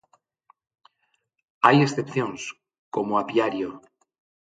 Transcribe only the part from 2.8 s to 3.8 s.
como Apiario.